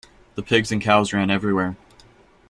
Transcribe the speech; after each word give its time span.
The 0.33 0.41
pigs 0.41 0.71
and 0.71 0.81
cows 0.81 1.13
ran 1.13 1.29
everywhere. 1.29 1.75